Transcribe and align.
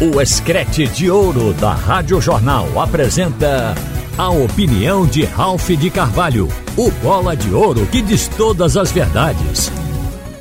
O 0.00 0.20
Escrete 0.20 0.88
de 0.88 1.08
Ouro 1.08 1.54
da 1.54 1.72
Rádio 1.72 2.20
Jornal 2.20 2.80
apresenta 2.80 3.76
a 4.18 4.28
opinião 4.28 5.06
de 5.06 5.24
Ralph 5.24 5.68
de 5.70 5.88
Carvalho, 5.88 6.48
o 6.76 6.90
bola 6.90 7.36
de 7.36 7.54
ouro 7.54 7.86
que 7.86 8.02
diz 8.02 8.26
todas 8.26 8.76
as 8.76 8.90
verdades. 8.90 9.70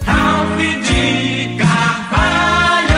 Ralph 0.03 0.57
de 0.57 1.55
Carvalho! 1.59 2.95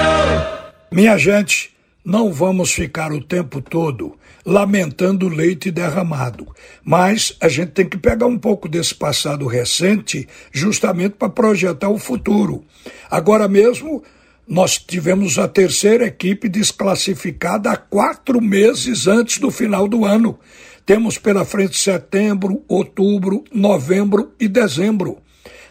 Minha 0.89 1.17
gente, 1.17 1.71
não 2.05 2.31
vamos 2.31 2.71
ficar 2.71 3.11
o 3.11 3.21
tempo 3.21 3.59
todo 3.61 4.15
lamentando 4.45 5.25
o 5.25 5.29
leite 5.29 5.69
derramado, 5.69 6.47
mas 6.83 7.35
a 7.41 7.49
gente 7.49 7.71
tem 7.71 7.89
que 7.89 7.97
pegar 7.97 8.27
um 8.27 8.37
pouco 8.37 8.69
desse 8.69 8.95
passado 8.95 9.45
recente 9.45 10.25
justamente 10.53 11.15
para 11.15 11.27
projetar 11.27 11.89
o 11.89 11.97
futuro. 11.97 12.63
Agora 13.11 13.47
mesmo, 13.47 14.01
nós 14.47 14.77
tivemos 14.77 15.39
a 15.39 15.47
terceira 15.47 16.05
equipe 16.05 16.47
desclassificada 16.47 17.71
há 17.71 17.77
quatro 17.77 18.39
meses 18.39 19.07
antes 19.07 19.39
do 19.39 19.49
final 19.49 19.87
do 19.87 20.05
ano. 20.05 20.39
Temos 20.85 21.17
pela 21.17 21.43
frente 21.43 21.77
setembro, 21.77 22.63
outubro, 22.67 23.43
novembro 23.51 24.33
e 24.39 24.47
dezembro. 24.47 25.17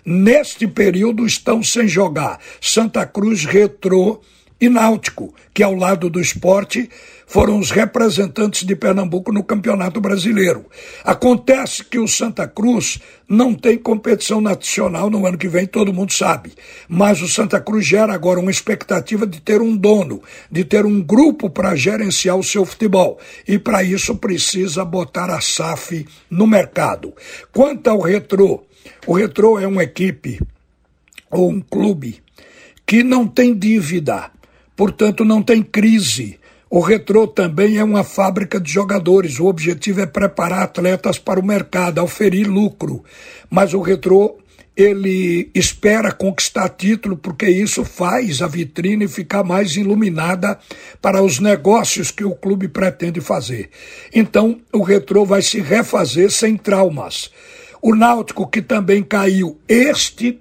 Neste 0.04 0.66
período 0.66 1.24
estão 1.24 1.62
sem 1.62 1.86
jogar 1.86 2.40
Santa 2.60 3.06
Cruz 3.06 3.44
Retrô 3.44 4.20
e 4.60 4.68
Náutico, 4.68 5.34
que 5.52 5.62
ao 5.62 5.74
lado 5.74 6.08
do 6.08 6.20
esporte 6.20 6.88
foram 7.26 7.58
os 7.58 7.70
representantes 7.70 8.64
de 8.64 8.76
Pernambuco 8.76 9.32
no 9.32 9.42
Campeonato 9.42 10.00
Brasileiro. 10.00 10.66
Acontece 11.02 11.84
que 11.84 11.98
o 11.98 12.06
Santa 12.06 12.46
Cruz 12.46 13.00
não 13.28 13.54
tem 13.54 13.76
competição 13.76 14.40
nacional 14.40 15.10
no 15.10 15.26
ano 15.26 15.36
que 15.36 15.48
vem, 15.48 15.66
todo 15.66 15.92
mundo 15.92 16.12
sabe. 16.12 16.52
Mas 16.88 17.20
o 17.22 17.28
Santa 17.28 17.60
Cruz 17.60 17.84
gera 17.84 18.14
agora 18.14 18.38
uma 18.38 18.50
expectativa 18.50 19.26
de 19.26 19.40
ter 19.40 19.60
um 19.60 19.76
dono, 19.76 20.22
de 20.50 20.64
ter 20.64 20.86
um 20.86 21.02
grupo 21.02 21.50
para 21.50 21.74
gerenciar 21.74 22.36
o 22.36 22.44
seu 22.44 22.64
futebol. 22.64 23.18
E 23.48 23.58
para 23.58 23.82
isso 23.82 24.14
precisa 24.16 24.84
botar 24.84 25.30
a 25.30 25.40
SAF 25.40 26.06
no 26.30 26.46
mercado. 26.46 27.12
Quanto 27.52 27.88
ao 27.88 28.00
Retrô, 28.00 28.62
o 29.06 29.14
Retrô 29.14 29.58
é 29.58 29.66
uma 29.66 29.82
equipe 29.82 30.40
ou 31.30 31.50
um 31.50 31.60
clube 31.60 32.22
que 32.86 33.02
não 33.02 33.26
tem 33.26 33.54
dívida 33.54 34.30
portanto 34.76 35.24
não 35.24 35.42
tem 35.42 35.62
crise. 35.62 36.38
O 36.70 36.80
Retrô 36.80 37.26
também 37.26 37.76
é 37.76 37.84
uma 37.84 38.02
fábrica 38.02 38.60
de 38.60 38.70
jogadores. 38.70 39.38
O 39.38 39.46
objetivo 39.46 40.00
é 40.00 40.06
preparar 40.06 40.62
atletas 40.62 41.18
para 41.18 41.38
o 41.38 41.44
mercado, 41.44 42.02
oferir 42.02 42.48
lucro. 42.48 43.04
Mas 43.48 43.74
o 43.74 43.80
Retrô 43.80 44.38
ele 44.76 45.50
espera 45.54 46.10
conquistar 46.10 46.68
título 46.68 47.16
porque 47.16 47.48
isso 47.48 47.84
faz 47.84 48.42
a 48.42 48.48
vitrine 48.48 49.06
ficar 49.06 49.44
mais 49.44 49.76
iluminada 49.76 50.58
para 51.00 51.22
os 51.22 51.38
negócios 51.38 52.10
que 52.10 52.24
o 52.24 52.34
clube 52.34 52.66
pretende 52.66 53.20
fazer. 53.20 53.70
Então, 54.12 54.60
o 54.72 54.82
Retrô 54.82 55.24
vai 55.24 55.42
se 55.42 55.60
refazer 55.60 56.30
sem 56.30 56.56
traumas. 56.56 57.30
O 57.80 57.94
Náutico, 57.94 58.48
que 58.48 58.60
também 58.60 59.02
caiu 59.02 59.58
este 59.68 60.40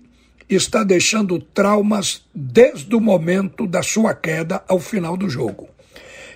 está 0.55 0.83
deixando 0.83 1.39
traumas 1.39 2.23
desde 2.33 2.95
o 2.95 3.01
momento 3.01 3.65
da 3.67 3.83
sua 3.83 4.13
queda 4.13 4.63
ao 4.67 4.79
final 4.79 5.15
do 5.17 5.29
jogo. 5.29 5.69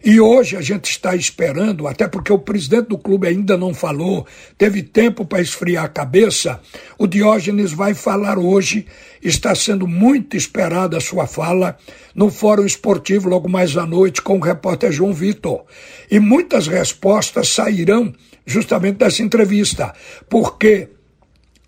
E 0.03 0.19
hoje 0.19 0.55
a 0.55 0.61
gente 0.61 0.85
está 0.89 1.15
esperando, 1.15 1.87
até 1.87 2.07
porque 2.07 2.31
o 2.31 2.39
presidente 2.39 2.89
do 2.89 2.97
clube 2.97 3.27
ainda 3.27 3.57
não 3.57 3.73
falou, 3.73 4.25
teve 4.57 4.83
tempo 4.83 5.25
para 5.25 5.41
esfriar 5.41 5.85
a 5.85 5.89
cabeça. 5.89 6.59
O 6.97 7.07
Diógenes 7.07 7.73
vai 7.73 7.93
falar 7.93 8.37
hoje, 8.37 8.85
está 9.21 9.55
sendo 9.55 9.87
muito 9.87 10.37
esperada 10.37 10.97
a 10.97 11.01
sua 11.01 11.25
fala 11.25 11.77
no 12.13 12.29
Fórum 12.29 12.65
Esportivo 12.65 13.27
logo 13.27 13.49
mais 13.49 13.75
à 13.75 13.85
noite 13.85 14.21
com 14.21 14.37
o 14.37 14.41
repórter 14.41 14.91
João 14.91 15.13
Vitor. 15.13 15.65
E 16.09 16.19
muitas 16.19 16.67
respostas 16.67 17.49
sairão 17.49 18.13
justamente 18.45 18.97
dessa 18.97 19.21
entrevista, 19.21 19.93
porque 20.29 20.89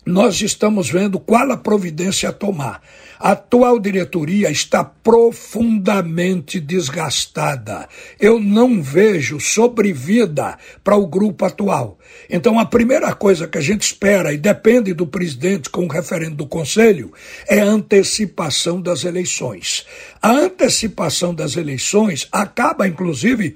nós 0.04 0.40
estamos 0.40 0.88
vendo 0.88 1.20
qual 1.20 1.52
a 1.52 1.56
providência 1.56 2.30
a 2.30 2.32
tomar. 2.32 2.82
A 3.18 3.32
atual 3.32 3.78
diretoria 3.78 4.50
está 4.50 4.82
profundamente 4.82 6.58
desgastada. 6.58 7.86
Eu 8.18 8.40
não 8.40 8.82
vejo 8.82 9.38
sobrevida 9.38 10.56
para 10.82 10.96
o 10.96 11.06
grupo 11.06 11.44
atual. 11.44 11.98
Então, 12.30 12.58
a 12.58 12.64
primeira 12.64 13.14
coisa 13.14 13.46
que 13.46 13.58
a 13.58 13.60
gente 13.60 13.82
espera, 13.82 14.32
e 14.32 14.38
depende 14.38 14.94
do 14.94 15.06
presidente 15.06 15.68
com 15.68 15.84
o 15.84 15.88
referendo 15.88 16.36
do 16.36 16.46
Conselho, 16.46 17.12
é 17.46 17.60
a 17.60 17.66
antecipação 17.66 18.80
das 18.80 19.04
eleições. 19.04 19.84
A 20.22 20.30
antecipação 20.30 21.34
das 21.34 21.56
eleições 21.56 22.26
acaba, 22.32 22.88
inclusive, 22.88 23.54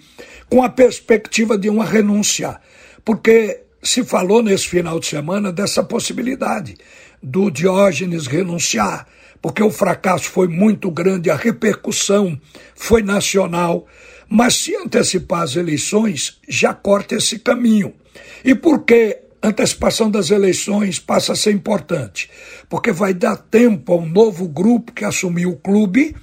com 0.50 0.62
a 0.62 0.69
perspectiva 0.69 1.56
de 1.56 1.71
uma 1.71 1.87
renúncia. 1.87 2.61
Porque 3.03 3.64
se 3.84 4.03
falou 4.03 4.43
nesse 4.43 4.67
final 4.67 4.99
de 4.99 5.06
semana 5.06 5.53
dessa 5.53 5.84
possibilidade 5.84 6.77
do 7.22 7.50
Diógenes 7.50 8.27
renunciar, 8.27 9.06
porque 9.41 9.62
o 9.62 9.71
fracasso 9.71 10.31
foi 10.31 10.49
muito 10.49 10.91
grande, 10.91 11.31
a 11.31 11.37
repercussão 11.37 12.41
foi 12.75 13.03
nacional. 13.03 13.87
Mas 14.27 14.55
se 14.55 14.75
antecipar 14.75 15.43
as 15.43 15.55
eleições, 15.55 16.39
já 16.49 16.73
corta 16.73 17.15
esse 17.15 17.39
caminho. 17.39 17.93
E 18.43 18.55
por 18.55 18.84
que 18.84 19.21
antecipação 19.43 20.11
das 20.11 20.31
eleições 20.31 20.99
passa 20.99 21.34
a 21.34 21.37
ser 21.37 21.53
importante? 21.53 22.31
Porque 22.69 22.91
vai 22.91 23.12
dar 23.12 23.37
tempo 23.37 23.93
a 23.93 23.97
um 23.97 24.09
novo 24.09 24.49
grupo 24.49 24.93
que 24.93 25.05
assumiu 25.05 25.50
o 25.50 25.56
clube 25.56 26.17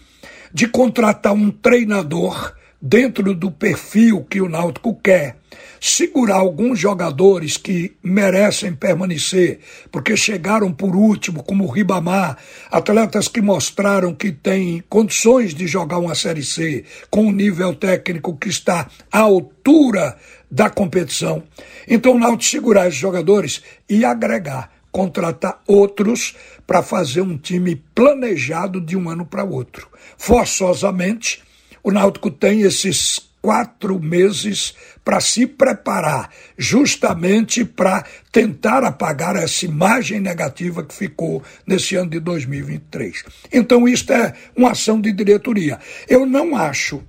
de 0.52 0.68
contratar 0.68 1.34
um 1.34 1.52
treinador 1.52 2.54
dentro 2.82 3.36
do 3.36 3.52
perfil 3.52 4.26
que 4.28 4.42
o 4.42 4.50
Náutico 4.50 4.96
quer 4.96 5.38
segurar 5.80 6.36
alguns 6.36 6.80
jogadores 6.80 7.58
que 7.58 7.96
merecem 8.04 8.74
permanecer, 8.74 9.60
porque 9.92 10.16
chegaram 10.16 10.72
por 10.72 10.96
último, 10.96 11.44
como 11.44 11.66
o 11.66 11.70
Ribamar, 11.70 12.38
atletas 12.72 13.28
que 13.28 13.42
mostraram 13.42 14.14
que 14.14 14.32
têm 14.32 14.84
condições 14.88 15.54
de 15.54 15.68
jogar 15.68 15.98
uma 15.98 16.16
Série 16.16 16.44
C 16.44 16.86
com 17.10 17.26
um 17.26 17.32
nível 17.32 17.74
técnico 17.76 18.38
que 18.38 18.50
está 18.50 18.88
à 19.12 19.20
altura 19.20 20.16
da 20.50 20.70
competição. 20.70 21.44
Então, 21.88 22.14
o 22.14 22.20
Náutico 22.20 22.44
segurar 22.44 22.88
esses 22.88 23.00
jogadores 23.00 23.62
e 23.90 24.06
agregar, 24.06 24.72
contratar 24.92 25.62
outros 25.68 26.36
para 26.68 26.84
fazer 26.84 27.22
um 27.22 27.38
time 27.38 27.76
planejado 27.96 28.80
de 28.80 28.96
um 28.96 29.10
ano 29.10 29.26
para 29.26 29.44
outro. 29.44 29.88
Forçosamente, 30.18 31.42
o 31.84 31.92
Náutico 31.92 32.30
tem 32.30 32.62
esses 32.62 33.32
quatro 33.42 34.00
meses 34.00 34.76
para 35.04 35.20
se 35.20 35.48
preparar, 35.48 36.30
justamente 36.58 37.66
para 37.66 38.06
tentar 38.32 38.84
apagar 38.84 39.36
essa 39.36 39.66
imagem 39.66 40.20
negativa 40.20 40.84
que 40.84 40.94
ficou 40.94 41.44
nesse 41.66 41.96
ano 41.96 42.12
de 42.12 42.20
2023. 42.20 43.24
Então, 43.52 43.88
isto 43.88 44.14
é 44.14 44.34
uma 44.56 44.72
ação 44.72 45.02
de 45.02 45.12
diretoria. 45.12 45.80
Eu 46.08 46.26
não 46.26 46.56
acho 46.56 47.02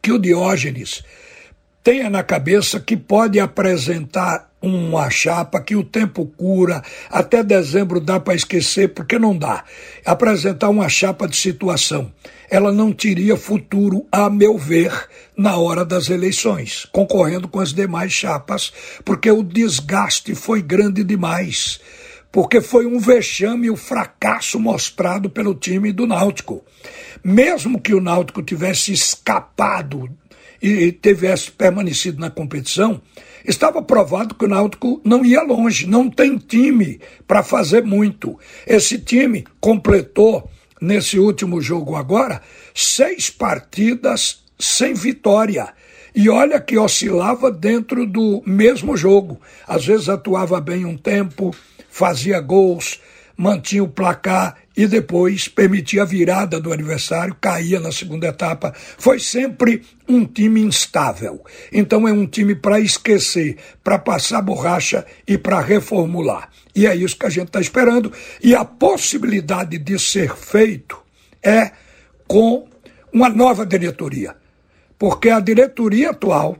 que 0.00 0.10
o 0.10 0.18
Diógenes 0.18 1.04
tenha 1.84 2.08
na 2.08 2.22
cabeça 2.22 2.80
que 2.80 2.96
pode 2.96 3.38
apresentar 3.38 4.50
uma 4.60 5.08
chapa 5.10 5.60
que 5.60 5.76
o 5.76 5.84
tempo 5.84 6.26
cura, 6.26 6.82
até 7.10 7.44
dezembro 7.44 8.00
dá 8.00 8.18
para 8.18 8.34
esquecer, 8.34 8.88
porque 8.88 9.18
não 9.18 9.36
dá. 9.36 9.62
Apresentar 10.04 10.70
uma 10.70 10.88
chapa 10.88 11.28
de 11.28 11.36
situação. 11.36 12.10
Ela 12.48 12.72
não 12.72 12.92
teria 12.92 13.36
futuro, 13.36 14.06
a 14.10 14.30
meu 14.30 14.56
ver, 14.56 15.08
na 15.36 15.56
hora 15.56 15.84
das 15.84 16.08
eleições, 16.08 16.86
concorrendo 16.92 17.48
com 17.48 17.60
as 17.60 17.72
demais 17.72 18.12
chapas, 18.12 18.72
porque 19.04 19.30
o 19.30 19.42
desgaste 19.42 20.34
foi 20.34 20.62
grande 20.62 21.02
demais. 21.02 21.80
Porque 22.30 22.60
foi 22.60 22.86
um 22.86 22.98
vexame 22.98 23.70
o 23.70 23.76
fracasso 23.76 24.60
mostrado 24.60 25.30
pelo 25.30 25.54
time 25.54 25.92
do 25.92 26.06
Náutico. 26.06 26.64
Mesmo 27.24 27.80
que 27.80 27.94
o 27.94 28.00
Náutico 28.00 28.42
tivesse 28.42 28.92
escapado 28.92 30.08
e 30.60 30.92
tivesse 30.92 31.50
permanecido 31.50 32.20
na 32.20 32.30
competição, 32.30 33.00
estava 33.44 33.82
provado 33.82 34.34
que 34.34 34.44
o 34.44 34.48
Náutico 34.48 35.00
não 35.04 35.24
ia 35.24 35.42
longe, 35.42 35.86
não 35.86 36.10
tem 36.10 36.36
time 36.36 37.00
para 37.26 37.42
fazer 37.42 37.84
muito. 37.84 38.38
Esse 38.66 38.98
time 38.98 39.44
completou, 39.60 40.50
nesse 40.80 41.18
último 41.18 41.60
jogo 41.60 41.96
agora, 41.96 42.42
seis 42.74 43.30
partidas 43.30 44.42
sem 44.58 44.94
vitória. 44.94 45.68
E 46.14 46.28
olha 46.30 46.60
que 46.60 46.78
oscilava 46.78 47.50
dentro 47.50 48.06
do 48.06 48.42
mesmo 48.46 48.96
jogo. 48.96 49.40
Às 49.66 49.84
vezes 49.84 50.08
atuava 50.08 50.60
bem 50.60 50.84
um 50.84 50.96
tempo, 50.96 51.54
fazia 51.90 52.40
gols, 52.40 53.00
mantinha 53.36 53.84
o 53.84 53.88
placar 53.88 54.56
e 54.76 54.86
depois 54.86 55.48
permitia 55.48 56.02
a 56.02 56.04
virada 56.04 56.60
do 56.60 56.72
adversário, 56.72 57.36
caía 57.40 57.80
na 57.80 57.90
segunda 57.90 58.26
etapa. 58.26 58.74
Foi 58.98 59.18
sempre 59.18 59.82
um 60.08 60.24
time 60.24 60.60
instável. 60.60 61.42
Então 61.72 62.06
é 62.06 62.12
um 62.12 62.26
time 62.26 62.54
para 62.54 62.78
esquecer, 62.78 63.56
para 63.82 63.98
passar 63.98 64.42
borracha 64.42 65.06
e 65.26 65.38
para 65.38 65.60
reformular. 65.60 66.50
E 66.74 66.86
é 66.86 66.94
isso 66.94 67.16
que 67.16 67.26
a 67.26 67.30
gente 67.30 67.46
está 67.46 67.60
esperando. 67.60 68.12
E 68.42 68.54
a 68.54 68.64
possibilidade 68.64 69.78
de 69.78 69.98
ser 69.98 70.34
feito 70.36 70.98
é 71.42 71.70
com 72.26 72.68
uma 73.12 73.28
nova 73.28 73.64
diretoria 73.64 74.36
porque 74.98 75.30
a 75.30 75.40
diretoria 75.40 76.10
atual 76.10 76.56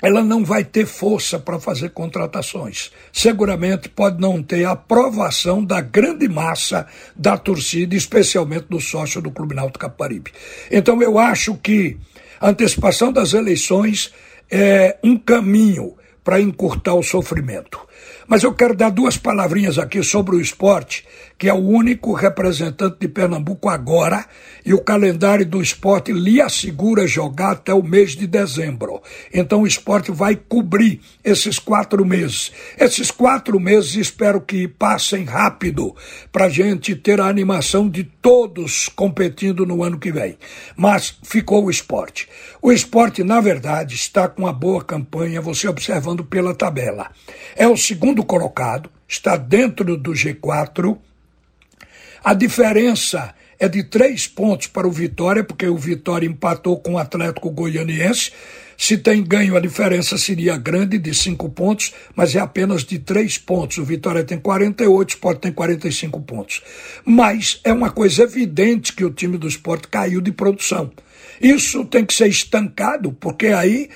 ela 0.00 0.22
não 0.22 0.44
vai 0.44 0.64
ter 0.64 0.86
força 0.86 1.38
para 1.38 1.58
fazer 1.58 1.90
contratações. 1.90 2.90
Seguramente 3.12 3.88
pode 3.88 4.20
não 4.20 4.42
ter 4.42 4.64
aprovação 4.64 5.64
da 5.64 5.80
grande 5.80 6.28
massa 6.28 6.86
da 7.14 7.38
torcida, 7.38 7.96
especialmente 7.96 8.66
do 8.68 8.80
sócio 8.80 9.22
do 9.22 9.30
Clube 9.30 9.54
Náutico 9.54 9.78
Caparibe. 9.78 10.32
Então 10.70 11.00
eu 11.02 11.18
acho 11.18 11.54
que 11.56 11.96
a 12.40 12.50
antecipação 12.50 13.12
das 13.12 13.32
eleições 13.32 14.12
é 14.50 14.98
um 15.02 15.16
caminho 15.16 15.96
para 16.22 16.40
encurtar 16.40 16.94
o 16.94 17.02
sofrimento. 17.02 17.80
Mas 18.26 18.42
eu 18.42 18.52
quero 18.52 18.74
dar 18.74 18.90
duas 18.90 19.16
palavrinhas 19.16 19.78
aqui 19.78 20.02
sobre 20.02 20.34
o 20.34 20.40
esporte, 20.40 21.04
que 21.38 21.48
é 21.48 21.52
o 21.52 21.56
único 21.58 22.12
representante 22.12 22.96
de 23.00 23.08
Pernambuco 23.08 23.68
agora, 23.68 24.24
e 24.64 24.74
o 24.74 24.80
calendário 24.80 25.46
do 25.46 25.62
esporte 25.62 26.12
lhe 26.12 26.40
assegura 26.40 27.06
jogar 27.06 27.52
até 27.52 27.72
o 27.72 27.82
mês 27.82 28.16
de 28.16 28.26
dezembro. 28.26 29.02
Então 29.32 29.62
o 29.62 29.66
esporte 29.66 30.10
vai 30.10 30.34
cobrir 30.34 31.00
esses 31.22 31.58
quatro 31.58 32.04
meses. 32.04 32.52
Esses 32.78 33.10
quatro 33.10 33.60
meses 33.60 33.94
espero 33.94 34.40
que 34.40 34.66
passem 34.66 35.24
rápido, 35.24 35.94
para 36.32 36.48
gente 36.48 36.96
ter 36.96 37.20
a 37.20 37.28
animação 37.28 37.88
de 37.88 38.04
todos 38.04 38.88
competindo 38.88 39.64
no 39.64 39.82
ano 39.82 39.98
que 39.98 40.10
vem. 40.10 40.36
Mas 40.76 41.16
ficou 41.22 41.64
o 41.64 41.70
esporte. 41.70 42.28
O 42.60 42.72
esporte, 42.72 43.22
na 43.22 43.40
verdade, 43.40 43.94
está 43.94 44.26
com 44.26 44.42
uma 44.42 44.52
boa 44.52 44.82
campanha, 44.82 45.40
você 45.40 45.68
observando 45.68 46.24
pela 46.24 46.54
tabela. 46.54 47.10
É 47.54 47.68
o 47.68 47.76
segundo 47.76 48.15
colocado, 48.24 48.90
está 49.08 49.36
dentro 49.36 49.96
do 49.96 50.12
G4. 50.12 50.98
A 52.22 52.34
diferença 52.34 53.34
é 53.58 53.68
de 53.68 53.82
três 53.82 54.26
pontos 54.26 54.66
para 54.66 54.86
o 54.86 54.90
Vitória, 54.90 55.42
porque 55.42 55.66
o 55.66 55.76
Vitória 55.76 56.26
empatou 56.26 56.78
com 56.78 56.94
o 56.94 56.98
Atlético 56.98 57.50
Goianiense. 57.50 58.32
Se 58.76 58.98
tem 58.98 59.24
ganho, 59.24 59.56
a 59.56 59.60
diferença 59.60 60.18
seria 60.18 60.56
grande, 60.56 60.98
de 60.98 61.14
cinco 61.14 61.48
pontos, 61.48 61.94
mas 62.14 62.34
é 62.34 62.40
apenas 62.40 62.84
de 62.84 62.98
três 62.98 63.38
pontos. 63.38 63.78
O 63.78 63.84
Vitória 63.84 64.22
tem 64.22 64.38
48, 64.38 65.10
o 65.10 65.14
Sport 65.14 65.40
tem 65.40 65.52
45 65.52 66.20
pontos. 66.20 66.62
Mas 67.04 67.58
é 67.64 67.72
uma 67.72 67.90
coisa 67.90 68.24
evidente 68.24 68.92
que 68.92 69.04
o 69.04 69.10
time 69.10 69.38
do 69.38 69.48
Sport 69.48 69.86
caiu 69.90 70.20
de 70.20 70.30
produção. 70.30 70.90
Isso 71.40 71.84
tem 71.86 72.04
que 72.04 72.12
ser 72.12 72.28
estancado, 72.28 73.12
porque 73.12 73.46
aí 73.46 73.88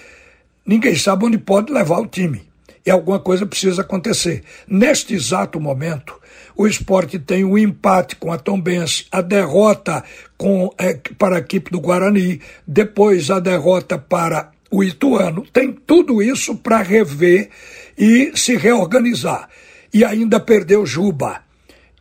ninguém 0.64 0.94
sabe 0.94 1.26
onde 1.26 1.36
pode 1.36 1.70
levar 1.70 1.98
o 1.98 2.06
time 2.06 2.49
e 2.84 2.90
alguma 2.90 3.18
coisa 3.18 3.46
precisa 3.46 3.82
acontecer. 3.82 4.42
Neste 4.66 5.14
exato 5.14 5.60
momento, 5.60 6.18
o 6.56 6.66
esporte 6.66 7.18
tem 7.18 7.44
o 7.44 7.52
um 7.52 7.58
empate 7.58 8.16
com 8.16 8.32
a 8.32 8.38
Tombense, 8.38 9.06
a 9.10 9.20
derrota 9.20 10.02
com, 10.36 10.72
é, 10.78 10.94
para 11.18 11.36
a 11.36 11.38
equipe 11.40 11.70
do 11.70 11.80
Guarani, 11.80 12.40
depois 12.66 13.30
a 13.30 13.38
derrota 13.38 13.98
para 13.98 14.50
o 14.70 14.82
Ituano. 14.82 15.46
Tem 15.52 15.72
tudo 15.72 16.22
isso 16.22 16.56
para 16.56 16.82
rever 16.82 17.50
e 17.96 18.32
se 18.34 18.56
reorganizar. 18.56 19.48
E 19.92 20.04
ainda 20.04 20.38
perdeu 20.38 20.86
Juba. 20.86 21.42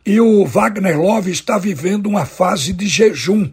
E 0.04 0.20
o 0.20 0.44
Wagner 0.46 0.98
Love 0.98 1.30
está 1.30 1.58
vivendo 1.58 2.06
uma 2.06 2.24
fase 2.24 2.72
de 2.72 2.86
jejum. 2.86 3.50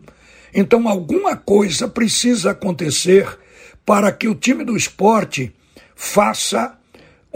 Então, 0.54 0.88
alguma 0.88 1.36
coisa 1.36 1.88
precisa 1.88 2.52
acontecer 2.52 3.28
para 3.86 4.12
que 4.12 4.28
o 4.28 4.36
time 4.36 4.64
do 4.64 4.76
esporte 4.76 5.54
faça 5.96 6.78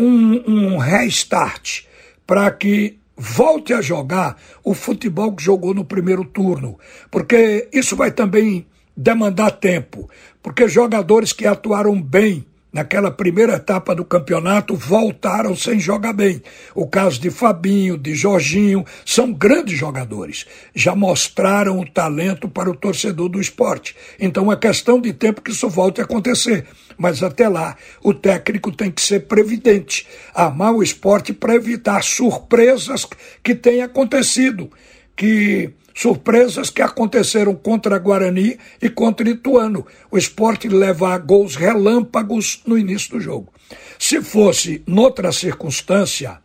um, 0.02 0.44
um 0.48 0.78
restart 0.78 1.84
para 2.26 2.50
que 2.52 2.98
volte 3.16 3.74
a 3.74 3.82
jogar 3.82 4.38
o 4.64 4.74
futebol 4.74 5.36
que 5.36 5.44
jogou 5.44 5.74
no 5.74 5.86
primeiro 5.86 6.26
turno, 6.26 6.80
porque 7.12 7.70
isso 7.72 7.96
vai 7.96 8.12
também 8.12 8.66
demandar 8.98 9.52
tempo, 9.52 10.10
porque 10.42 10.68
jogadores 10.68 11.32
que 11.32 11.46
atuaram 11.46 12.02
bem 12.02 12.46
naquela 12.72 13.12
primeira 13.12 13.56
etapa 13.56 13.94
do 13.94 14.06
campeonato, 14.06 14.76
voltaram 14.76 15.56
sem 15.56 15.80
jogar 15.80 16.14
bem. 16.14 16.42
O 16.74 16.88
caso 16.88 17.20
de 17.20 17.30
Fabinho, 17.30 17.98
de 17.98 18.16
Jorginho, 18.16 18.86
são 19.06 19.34
grandes 19.34 19.78
jogadores. 19.78 20.46
Já 20.74 20.96
mostraram 20.96 21.80
o 21.80 21.86
talento 21.86 22.48
para 22.48 22.70
o 22.70 22.76
torcedor 22.76 23.30
do 23.30 23.42
esporte. 23.42 23.96
Então 24.20 24.52
é 24.52 24.56
questão 24.56 25.02
de 25.02 25.12
tempo 25.12 25.42
que 25.42 25.52
isso 25.52 25.70
volte 25.70 26.00
a 26.00 26.06
acontecer. 26.06 26.66
Mas 26.98 27.24
até 27.24 27.50
lá, 27.50 27.76
o 28.04 28.14
técnico 28.14 28.72
tem 28.72 28.92
que 28.92 29.02
ser 29.02 29.22
previdente, 29.22 30.08
amar 30.34 30.74
o 30.74 30.84
esporte 30.84 31.34
para 31.34 31.56
evitar 31.56 32.04
surpresas 32.04 33.08
que 33.44 33.56
têm 33.56 33.82
acontecido. 33.82 34.72
Que 35.16 35.74
Surpresas 35.94 36.70
que 36.70 36.82
aconteceram 36.82 37.54
contra 37.56 38.00
Guarani 38.00 38.58
e 38.82 38.90
contra 38.90 39.30
Ituano. 39.30 39.86
O 40.10 40.18
esporte 40.18 40.68
leva 40.68 41.14
a 41.14 41.18
gols 41.18 41.56
relâmpagos 41.56 42.62
no 42.66 42.78
início 42.78 43.12
do 43.12 43.20
jogo. 43.22 43.54
Se 44.00 44.22
fosse 44.22 44.82
noutra 44.88 45.32
circunstância, 45.32 46.40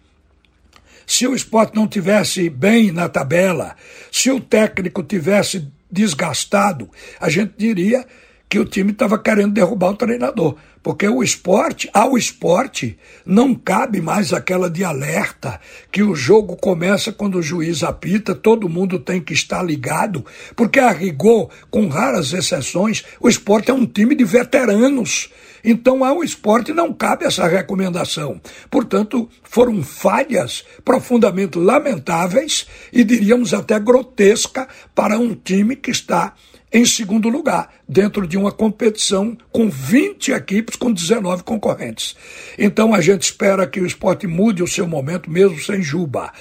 se 1.06 1.26
o 1.26 1.34
esporte 1.34 1.76
não 1.76 1.86
tivesse 1.86 2.50
bem 2.50 2.90
na 2.90 3.08
tabela, 3.08 3.76
se 4.10 4.30
o 4.30 4.40
técnico 4.40 5.02
tivesse 5.02 5.68
desgastado, 5.90 6.90
a 7.20 7.30
gente 7.30 7.54
diria 7.56 8.04
que 8.48 8.58
o 8.58 8.64
time 8.64 8.92
estava 8.92 9.18
querendo 9.18 9.52
derrubar 9.52 9.90
o 9.90 9.96
treinador. 9.96 10.56
Porque 10.82 11.08
o 11.08 11.20
esporte, 11.20 11.90
ao 11.92 12.16
esporte, 12.16 12.96
não 13.24 13.56
cabe 13.56 14.00
mais 14.00 14.32
aquela 14.32 14.70
de 14.70 14.84
alerta 14.84 15.60
que 15.90 16.00
o 16.00 16.14
jogo 16.14 16.56
começa 16.56 17.10
quando 17.12 17.38
o 17.38 17.42
juiz 17.42 17.82
apita, 17.82 18.36
todo 18.36 18.68
mundo 18.68 19.00
tem 19.00 19.20
que 19.20 19.34
estar 19.34 19.64
ligado, 19.64 20.24
porque 20.54 20.78
a 20.78 20.92
rigor, 20.92 21.50
com 21.72 21.88
raras 21.88 22.32
exceções, 22.32 23.04
o 23.20 23.28
esporte 23.28 23.68
é 23.68 23.74
um 23.74 23.84
time 23.84 24.14
de 24.14 24.24
veteranos. 24.24 25.28
Então, 25.64 26.04
ao 26.04 26.22
esporte 26.22 26.72
não 26.72 26.92
cabe 26.92 27.24
essa 27.24 27.48
recomendação. 27.48 28.40
Portanto, 28.70 29.28
foram 29.42 29.82
falhas 29.82 30.64
profundamente 30.84 31.58
lamentáveis 31.58 32.68
e 32.92 33.02
diríamos 33.02 33.52
até 33.52 33.76
grotesca 33.80 34.68
para 34.94 35.18
um 35.18 35.34
time 35.34 35.74
que 35.74 35.90
está 35.90 36.34
em 36.72 36.84
segundo 36.84 37.28
lugar, 37.28 37.70
dentro 37.88 38.26
de 38.26 38.36
uma 38.36 38.50
competição 38.50 39.36
com 39.52 39.70
20 39.70 40.32
equipes 40.32 40.76
com 40.76 40.92
19 40.92 41.44
concorrentes. 41.44 42.16
Então 42.58 42.92
a 42.92 43.00
gente 43.00 43.22
espera 43.22 43.66
que 43.66 43.80
o 43.80 43.86
esporte 43.86 44.26
mude 44.26 44.62
o 44.62 44.66
seu 44.66 44.86
momento, 44.86 45.30
mesmo 45.30 45.60
sem 45.60 45.80
Juba. 45.80 46.32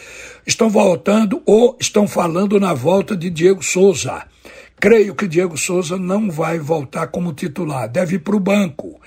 Estão 0.45 0.69
voltando 0.69 1.41
ou 1.45 1.77
estão 1.79 2.07
falando 2.07 2.59
na 2.59 2.73
volta 2.73 3.15
de 3.15 3.29
Diego 3.29 3.63
Souza. 3.63 4.23
Creio 4.79 5.15
que 5.15 5.27
Diego 5.27 5.57
Souza 5.57 5.97
não 5.97 6.29
vai 6.29 6.59
voltar 6.59 7.07
como 7.07 7.33
titular, 7.33 7.87
deve 7.87 8.15
ir 8.15 8.19
para 8.19 8.35
o 8.35 8.39
banco, 8.39 8.99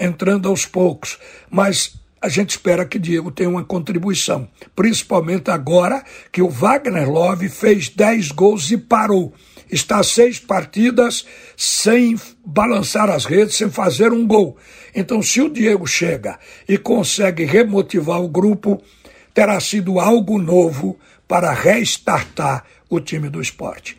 entrando 0.00 0.48
aos 0.48 0.66
poucos. 0.66 1.18
Mas 1.48 1.94
a 2.20 2.28
gente 2.28 2.50
espera 2.50 2.84
que 2.84 2.98
Diego 2.98 3.30
tenha 3.30 3.50
uma 3.50 3.64
contribuição, 3.64 4.48
principalmente 4.74 5.50
agora 5.50 6.02
que 6.32 6.42
o 6.42 6.48
Wagner 6.48 7.08
Love 7.08 7.48
fez 7.48 7.88
10 7.88 8.32
gols 8.32 8.70
e 8.70 8.76
parou 8.76 9.32
está 9.72 10.02
seis 10.02 10.38
partidas 10.38 11.26
sem 11.56 12.20
balançar 12.44 13.08
as 13.10 13.24
redes, 13.24 13.56
sem 13.56 13.70
fazer 13.70 14.12
um 14.12 14.26
gol. 14.26 14.56
Então, 14.94 15.22
se 15.22 15.40
o 15.40 15.48
Diego 15.48 15.86
chega 15.86 16.38
e 16.68 16.76
consegue 16.76 17.44
remotivar 17.44 18.20
o 18.20 18.28
grupo, 18.28 18.82
terá 19.32 19.58
sido 19.58 19.98
algo 19.98 20.38
novo 20.38 20.98
para 21.26 21.52
restartar 21.52 22.64
o 22.90 23.00
time 23.00 23.30
do 23.30 23.40
esporte. 23.40 23.96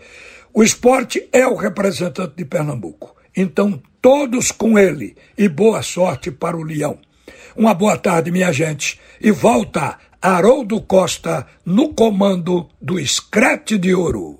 O 0.54 0.64
esporte 0.64 1.28
é 1.32 1.48
o 1.48 1.56
representante 1.56 2.36
de 2.38 2.46
Pernambuco. 2.46 3.16
Então, 3.36 3.82
todos 4.00 4.52
com 4.52 4.78
ele 4.78 5.16
e 5.36 5.50
boa 5.50 5.82
sorte 5.82 6.30
para 6.30 6.56
o 6.56 6.62
Leão. 6.62 7.00
Uma 7.56 7.74
boa 7.74 7.98
tarde, 7.98 8.32
minha 8.32 8.52
gente. 8.52 9.00
E 9.20 9.32
volta 9.32 9.98
Haroldo 10.22 10.80
Costa 10.82 11.48
no 11.66 11.94
comando 11.94 12.70
do 12.80 13.00
Escrete 13.00 13.78
de 13.80 13.96
Ouro. 13.96 14.40